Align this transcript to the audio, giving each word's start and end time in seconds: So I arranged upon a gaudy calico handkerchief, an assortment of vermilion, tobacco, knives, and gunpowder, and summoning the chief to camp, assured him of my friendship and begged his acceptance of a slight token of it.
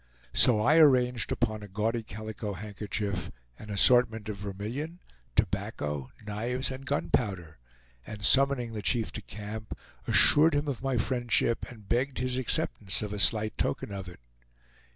So 0.33 0.59
I 0.61 0.77
arranged 0.79 1.31
upon 1.31 1.61
a 1.61 1.67
gaudy 1.67 2.01
calico 2.01 2.53
handkerchief, 2.53 3.29
an 3.59 3.69
assortment 3.69 4.29
of 4.29 4.37
vermilion, 4.37 4.99
tobacco, 5.35 6.09
knives, 6.25 6.71
and 6.71 6.87
gunpowder, 6.87 7.59
and 8.07 8.23
summoning 8.25 8.73
the 8.73 8.81
chief 8.81 9.11
to 9.11 9.21
camp, 9.21 9.77
assured 10.07 10.55
him 10.55 10.67
of 10.67 10.81
my 10.81 10.97
friendship 10.97 11.67
and 11.69 11.87
begged 11.87 12.17
his 12.17 12.39
acceptance 12.39 13.03
of 13.03 13.13
a 13.13 13.19
slight 13.19 13.59
token 13.59 13.91
of 13.91 14.07
it. 14.07 14.21